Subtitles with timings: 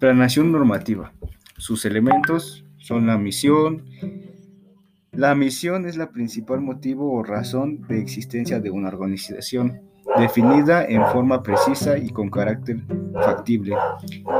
[0.00, 1.12] Planación normativa.
[1.58, 3.84] Sus elementos son la misión.
[5.12, 9.82] La misión es la principal motivo o razón de existencia de una organización,
[10.16, 12.78] definida en forma precisa y con carácter
[13.12, 13.76] factible.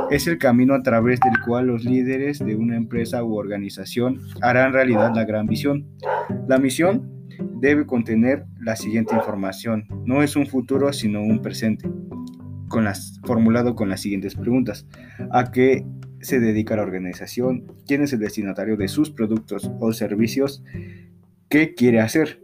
[0.09, 4.73] Es el camino a través del cual los líderes de una empresa u organización harán
[4.73, 5.85] realidad la gran visión.
[6.47, 7.07] La misión
[7.59, 9.85] debe contener la siguiente información.
[10.05, 11.87] No es un futuro, sino un presente
[12.71, 14.87] con las, formulado con las siguientes preguntas.
[15.29, 15.85] ¿A qué
[16.21, 17.65] se dedica la organización?
[17.85, 20.63] ¿Quién es el destinatario de sus productos o servicios?
[21.49, 22.41] ¿Qué quiere hacer?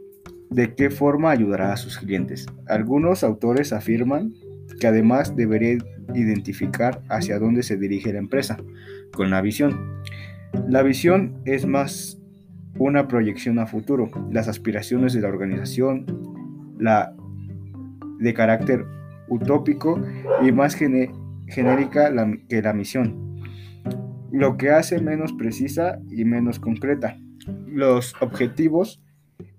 [0.52, 2.46] ¿De qué forma ayudará a sus clientes?
[2.68, 4.34] Algunos autores afirman
[4.80, 5.78] que además debería
[6.14, 8.58] identificar hacia dónde se dirige la empresa
[9.14, 10.02] con la visión.
[10.68, 12.20] La visión es más
[12.78, 16.06] una proyección a futuro, las aspiraciones de la organización,
[16.80, 17.14] la
[18.20, 18.86] de carácter
[19.28, 20.02] utópico
[20.42, 22.14] y más genérica
[22.50, 23.42] que la misión,
[24.32, 27.18] lo que hace menos precisa y menos concreta.
[27.66, 29.02] Los objetivos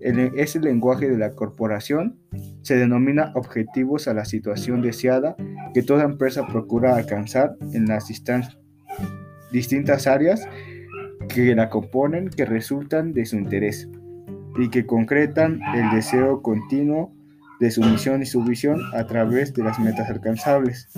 [0.01, 2.19] es el lenguaje de la corporación,
[2.62, 5.37] se denomina objetivos a la situación deseada
[5.75, 8.06] que toda empresa procura alcanzar en las
[9.50, 10.47] distintas áreas
[11.28, 13.89] que la componen que resultan de su interés
[14.59, 17.12] y que concretan el deseo continuo
[17.61, 20.89] de su misión y su visión a través de las metas alcanzables.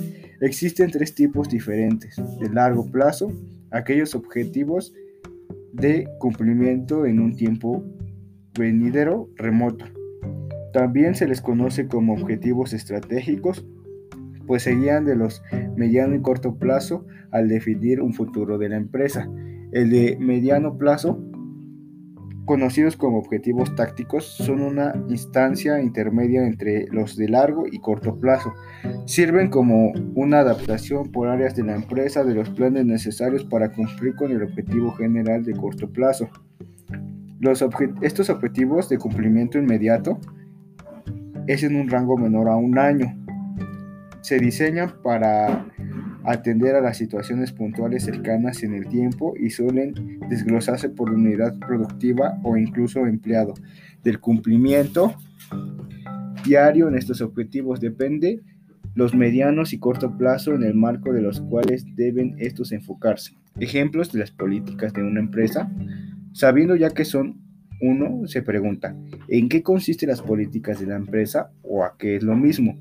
[0.41, 2.17] Existen tres tipos diferentes.
[2.39, 3.33] De largo plazo,
[3.71, 4.93] aquellos objetivos
[5.73, 7.85] de cumplimiento en un tiempo
[8.59, 9.87] venidero remoto.
[10.73, 13.67] También se les conoce como objetivos estratégicos,
[14.47, 15.43] pues se guían de los
[15.77, 19.29] mediano y corto plazo al definir un futuro de la empresa.
[19.73, 21.23] El de mediano plazo
[22.45, 28.53] conocidos como objetivos tácticos, son una instancia intermedia entre los de largo y corto plazo.
[29.07, 34.15] Sirven como una adaptación por áreas de la empresa de los planes necesarios para cumplir
[34.17, 36.29] con el objetivo general de corto plazo.
[38.03, 40.19] estos objetivos de cumplimiento inmediato
[41.47, 43.17] es en un rango menor a un año.
[44.21, 45.67] Se diseñan para
[46.25, 52.39] atender a las situaciones puntuales cercanas en el tiempo y suelen desglosarse por unidad productiva
[52.43, 53.55] o incluso empleado.
[54.05, 55.15] Del cumplimiento
[56.45, 58.41] diario en estos objetivos depende
[58.95, 63.37] los medianos y corto plazo en el marco de los cuales deben estos enfocarse.
[63.59, 65.71] Ejemplos de las políticas de una empresa.
[66.33, 67.41] Sabiendo ya que son
[67.81, 68.97] uno, se pregunta,
[69.29, 72.79] ¿en qué consisten las políticas de la empresa o a qué es lo mismo?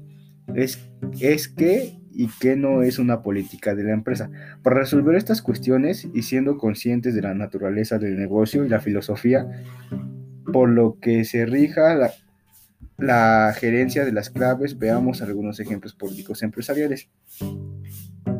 [0.56, 0.90] Es,
[1.20, 4.30] es que y qué no es una política de la empresa.
[4.62, 9.48] Para resolver estas cuestiones y siendo conscientes de la naturaleza del negocio y la filosofía,
[10.52, 12.12] por lo que se rija la,
[12.98, 17.08] la gerencia de las claves, veamos algunos ejemplos políticos empresariales.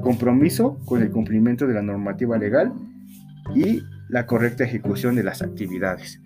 [0.02, 2.74] Compromiso con el cumplimiento de la normativa legal
[3.56, 6.20] y la correcta ejecución de las actividades.